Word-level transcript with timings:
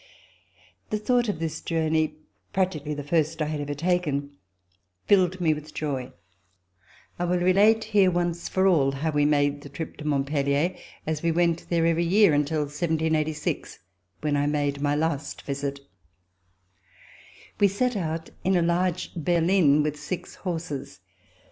The 0.89 0.97
thought 0.97 1.29
of 1.29 1.37
this 1.37 1.61
journey, 1.61 2.15
practically 2.53 2.95
the 2.95 3.03
first 3.03 3.39
I 3.39 3.45
had 3.45 3.61
ever 3.61 3.75
taken, 3.75 4.31
filled 5.05 5.39
me 5.39 5.53
with 5.53 5.75
joy. 5.75 6.11
I 7.19 7.25
will 7.25 7.37
relate 7.37 7.85
RECOLLECTIONS 7.85 7.85
OF 7.85 7.85
THE 7.85 7.91
REVOLUTION 7.91 7.91
here 7.91 8.11
once 8.11 8.49
for 8.49 8.65
all 8.65 8.91
how 8.93 9.11
we 9.11 9.25
made 9.25 9.61
the 9.61 9.69
trip 9.69 9.97
to 9.97 10.03
Mont 10.07 10.25
pellier, 10.25 10.75
as 11.05 11.21
we 11.21 11.31
went 11.31 11.67
there 11.69 11.85
every 11.85 12.03
year 12.03 12.33
until 12.33 12.61
1786 12.61 13.77
when 14.21 14.35
I 14.35 14.47
made 14.47 14.81
my 14.81 14.95
last 14.95 15.43
visit. 15.43 15.79
We 17.59 17.67
set 17.67 17.95
out 17.95 18.31
in 18.43 18.55
a 18.55 18.63
large 18.63 19.11
herline 19.13 19.83
with 19.83 19.99
six 19.99 20.33
horses. 20.33 21.01